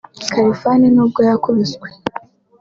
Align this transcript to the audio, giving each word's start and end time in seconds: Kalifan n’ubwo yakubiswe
Kalifan 0.33 0.81
n’ubwo 0.93 1.19
yakubiswe 1.29 1.87